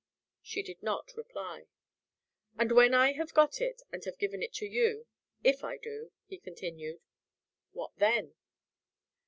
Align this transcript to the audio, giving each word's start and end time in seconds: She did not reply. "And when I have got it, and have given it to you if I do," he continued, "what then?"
She 0.41 0.63
did 0.63 0.81
not 0.81 1.15
reply. 1.15 1.67
"And 2.57 2.71
when 2.71 2.95
I 2.95 3.11
have 3.13 3.35
got 3.35 3.61
it, 3.61 3.83
and 3.91 4.03
have 4.05 4.17
given 4.17 4.41
it 4.41 4.51
to 4.53 4.65
you 4.65 5.05
if 5.43 5.63
I 5.63 5.77
do," 5.77 6.11
he 6.25 6.39
continued, 6.39 7.01
"what 7.73 7.95
then?" 7.97 8.33